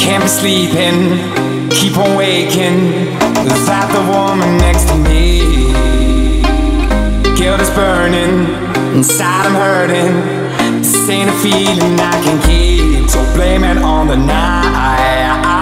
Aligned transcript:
Can't 0.00 0.22
be 0.24 0.28
sleeping, 0.28 0.98
keep 1.70 1.96
on 1.98 2.16
waking 2.16 3.14
without 3.44 3.88
the 3.92 4.02
woman 4.10 4.56
next 4.56 4.88
to 4.88 4.96
me. 4.96 5.72
Guilt 7.36 7.60
is 7.60 7.70
burning, 7.70 8.48
inside 8.96 9.46
I'm 9.46 9.54
hurting. 9.54 10.80
This 10.80 11.08
ain't 11.08 11.28
a 11.28 11.32
feeling 11.34 12.00
I 12.00 12.18
can 12.24 12.40
keep, 12.48 13.08
so 13.10 13.22
blame 13.34 13.62
it 13.62 13.76
on 13.76 14.08
the 14.08 14.16
night. 14.16 15.59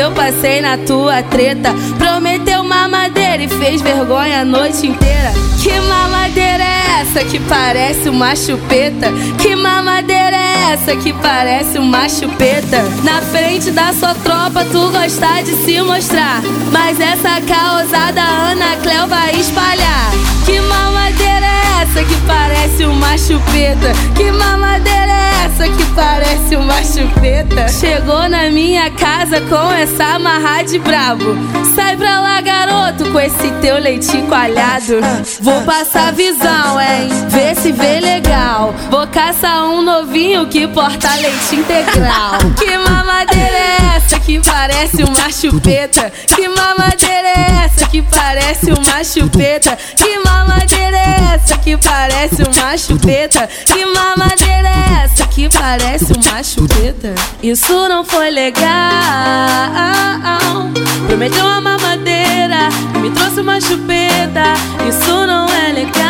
Que 0.00 0.04
eu 0.04 0.12
passei 0.12 0.62
na 0.62 0.78
tua 0.78 1.22
treta. 1.22 1.74
Prometeu 1.98 2.64
mamadeira 2.64 3.42
e 3.42 3.48
fez 3.48 3.82
vergonha 3.82 4.40
a 4.40 4.44
noite 4.46 4.86
inteira. 4.86 5.30
Que 5.62 5.78
mamadeira 5.78 6.64
é 6.64 7.02
essa 7.02 7.22
que 7.22 7.38
parece 7.40 8.08
uma 8.08 8.34
chupeta? 8.34 9.12
Que 9.38 9.54
mamadeira 9.54 10.36
é 10.36 10.72
essa 10.72 10.96
que 10.96 11.12
parece 11.12 11.78
uma 11.78 12.08
chupeta? 12.08 12.82
Na 13.04 13.20
frente 13.20 13.70
da 13.72 13.92
sua 13.92 14.14
tropa 14.14 14.64
tu 14.72 14.90
gosta 14.90 15.42
de 15.42 15.54
se 15.64 15.82
mostrar. 15.82 16.40
Mas 16.72 16.98
essa 16.98 17.38
causada 17.42 18.22
Ana 18.22 18.76
Cleo 18.82 19.06
vai 19.06 19.34
espalhar. 19.34 20.10
Que 20.46 20.62
mamadeira 20.62 21.44
é 21.44 21.82
essa 21.82 22.02
que 22.02 22.16
parece 22.26 22.86
uma 22.86 23.18
chupeta? 23.18 23.92
Que 24.16 24.32
mamadeira 24.32 24.79
parece 25.94 26.56
uma 26.56 26.82
chupeta? 26.82 27.68
Chegou 27.68 28.28
na 28.28 28.50
minha 28.50 28.90
casa 28.90 29.40
com 29.42 29.72
essa 29.72 30.16
amarra 30.16 30.62
de 30.62 30.78
brabo. 30.78 31.36
Sai 31.74 31.96
pra 31.96 32.20
lá, 32.20 32.40
garoto, 32.40 33.10
com 33.10 33.20
esse 33.20 33.50
teu 33.60 33.78
leitinho 33.78 34.26
coalhado. 34.26 35.00
Vou 35.40 35.60
passar 35.62 36.12
visão, 36.12 36.80
hein? 36.80 37.08
Vê 37.28 37.54
se 37.54 37.72
vê 37.72 38.00
legal. 38.00 38.74
Vou 38.90 39.06
caçar 39.06 39.64
um 39.64 39.82
novinho 39.82 40.46
que 40.46 40.66
porta 40.68 41.08
leite 41.14 41.56
integral. 41.56 42.38
Que 42.60 42.76
mamadeira 42.76 43.56
é 43.56 43.96
essa 43.96 44.20
que 44.20 44.38
parece 44.40 45.02
uma 45.02 45.30
chupeta? 45.30 46.12
Que 46.26 46.48
mamadeira 46.48 47.28
é 47.28 47.64
essa 47.64 47.86
que 47.86 48.02
parece 48.02 48.70
uma 48.72 49.02
chupeta? 49.02 49.76
Que 49.96 50.18
mamadeira 50.18 50.96
é 50.96 50.99
essa 51.34 51.56
que 51.58 51.76
parece 51.76 52.42
uma 52.42 52.76
chupeta? 52.76 53.48
Que 53.66 53.84
mamadeira 53.84 54.68
é 54.68 55.04
essa 55.04 55.26
que 55.26 55.48
parece 55.48 56.12
uma 56.12 56.42
chupeta? 56.42 57.14
Isso 57.42 57.88
não 57.88 58.04
foi 58.04 58.30
legal. 58.30 58.68
Prometeu 61.06 61.44
uma 61.44 61.60
mamadeira 61.60 62.68
e 62.94 62.98
me 62.98 63.10
trouxe 63.10 63.40
uma 63.40 63.60
chupeta. 63.60 64.54
Isso 64.88 65.26
não 65.26 65.46
é 65.48 65.72
legal. 65.72 66.00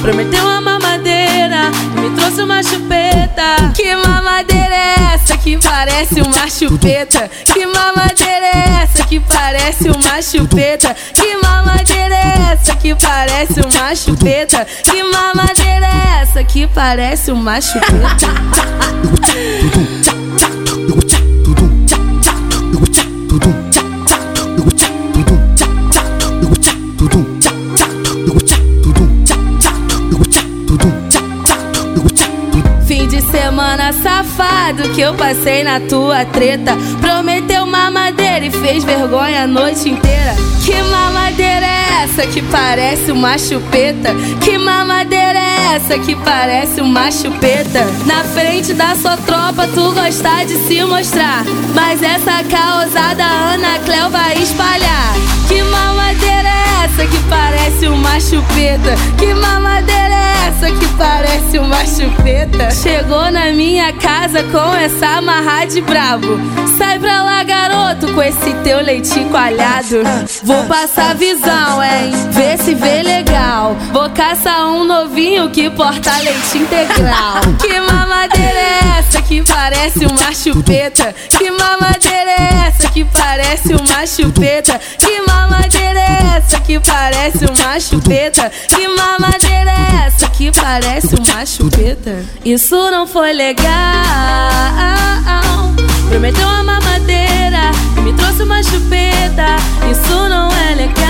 Prometeu 0.00 0.44
uma 0.44 0.60
mamadeira 0.60 1.70
e 1.96 2.00
me 2.00 2.10
trouxe 2.16 2.42
uma 2.42 2.62
chupeta. 2.62 3.72
Que 3.74 3.94
mamadeira 3.96 4.74
é 4.74 5.14
essa 5.14 5.36
que 5.36 5.58
parece 5.58 6.20
uma 6.20 6.48
chupeta? 6.48 7.28
Que 7.52 7.66
mamadeira 7.66 8.46
é 8.46 8.82
essa 8.82 9.04
que 9.04 9.18
parece 9.18 9.88
uma 9.88 10.22
chupeta? 10.22 10.94
Que 11.14 11.36
mamadeira 11.42 11.93
que 12.84 12.94
parece 12.96 13.62
uma 13.62 13.94
chupeta? 13.96 14.66
Que 14.66 15.02
mamadeira 15.02 15.86
é 15.86 16.20
essa 16.20 16.44
que 16.44 16.66
parece 16.66 17.32
uma 17.32 17.58
chupeta? 17.58 18.26
safado 34.14 34.88
que 34.90 35.00
eu 35.00 35.14
passei 35.14 35.64
na 35.64 35.80
tua 35.80 36.24
treta. 36.24 36.76
Prometeu 37.00 37.66
mamadeira 37.66 38.46
e 38.46 38.50
fez 38.50 38.84
vergonha 38.84 39.42
a 39.42 39.46
noite 39.46 39.88
inteira. 39.88 40.36
Que 40.64 40.80
mamadeira 40.82 41.66
é 41.66 42.04
essa 42.04 42.26
que 42.26 42.40
parece 42.42 43.10
uma 43.10 43.36
chupeta? 43.36 44.14
Que 44.40 44.56
mamadeira 44.56 45.38
é 45.38 45.74
essa 45.74 45.98
que 45.98 46.14
parece 46.14 46.80
uma 46.80 47.10
chupeta? 47.10 47.84
Na 48.06 48.22
frente 48.22 48.72
da 48.72 48.94
sua 48.94 49.16
tropa 49.16 49.66
tu 49.74 49.92
gosta 49.92 50.44
de 50.44 50.54
se 50.66 50.84
mostrar. 50.84 51.44
Mas 51.74 52.00
essa 52.02 52.44
causada 52.44 53.24
Ana 53.24 53.78
Cleo 53.84 54.10
vai 54.10 54.34
espalhar. 54.38 55.14
Que 55.48 55.62
mamadeira 55.62 56.48
é 56.48 56.84
essa 56.84 57.06
que 57.06 57.18
parece 57.28 57.88
uma 57.88 58.20
chupeta? 58.20 58.94
Que 59.18 59.34
mamadeira 59.34 60.03
essa 60.46 60.66
que 60.66 60.86
parece 60.98 61.58
uma 61.58 61.86
chupeta? 61.86 62.70
Chegou 62.70 63.30
na 63.30 63.50
minha 63.52 63.92
casa 63.94 64.42
com 64.44 64.74
essa 64.74 65.18
amarra 65.18 65.64
de 65.64 65.80
brabo. 65.80 66.38
Sai 66.76 66.98
pra 66.98 67.22
lá, 67.22 67.33
com 68.14 68.22
esse 68.22 68.54
teu 68.62 68.80
leitinho 68.80 69.28
coalhado. 69.28 70.02
Vou 70.44 70.62
passar 70.64 71.16
visão, 71.16 71.82
hein? 71.82 72.12
Vê 72.30 72.56
se 72.56 72.74
vê 72.74 73.02
legal. 73.02 73.76
Vou 73.92 74.08
caçar 74.10 74.66
um 74.66 74.84
novinho 74.84 75.50
que 75.50 75.68
porta 75.70 76.16
leite 76.18 76.58
integral. 76.58 77.42
Que 77.64 77.80
mamadeira 77.80 78.58
é 78.58 78.98
essa 78.98 79.20
que 79.22 79.42
parece 79.42 80.06
uma 80.06 80.32
chupeta? 80.32 81.14
Que 81.30 81.50
mamadeira 81.50 82.30
é 82.30 82.68
essa 82.68 82.88
que 82.90 83.04
parece 83.04 83.74
uma 83.74 84.06
chupeta? 84.06 84.80
Que 84.98 85.20
mamadeira 85.26 85.98
é 85.98 86.36
essa 86.36 86.60
que 86.60 86.78
parece 86.78 87.44
uma 87.46 87.80
chupeta? 87.80 88.50
Que 88.68 88.86
mamadeira 88.88 89.70
é 89.70 90.06
essa 90.06 90.28
que 90.28 90.52
parece 90.52 91.14
uma 91.16 91.46
chupeta? 91.46 92.24
Isso 92.44 92.76
não 92.90 93.06
foi 93.06 93.32
legal. 93.32 93.64
Prometeu 96.08 96.46
uma 96.46 96.62
mamadeira 96.62 97.13
trouxe 98.34 98.42
uma 98.42 98.62
chupeta. 98.62 99.56
Isso 99.90 100.28
não 100.28 100.48
é 100.50 100.74
legal. 100.74 101.04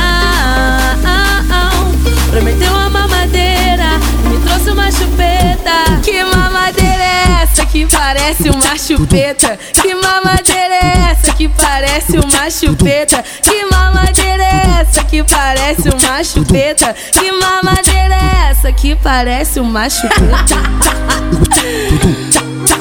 Prometeu 2.31 2.71
uma 2.73 2.91
mamadeira 2.91 3.99
me 4.29 4.39
trouxe 4.41 4.71
uma 4.71 4.91
chupeta. 4.91 6.01
Que 6.03 6.23
mamadeira 6.25 7.03
é 7.03 7.43
essa 7.43 7.65
que 7.65 7.87
parece 7.87 8.51
uma 8.51 8.77
chupeta? 8.77 9.59
Que 9.81 9.95
mamadeira 9.95 10.75
é 10.75 11.11
essa 11.13 11.33
que 11.35 11.49
parece 11.49 12.19
uma 12.19 12.51
chupeta? 12.51 13.25
Que 13.43 13.65
mamadeira 13.65 14.43
é 14.43 14.81
essa 14.81 15.05
que 15.05 15.23
parece 15.23 15.89
uma 15.89 16.23
chupeta? 16.25 16.95
Que 17.13 17.33
mamadeira 17.33 18.15
é 18.15 18.51
essa 18.51 18.73
que 18.73 18.95
parece 18.97 19.61
uma 19.61 19.89
chupeta? 19.89 20.57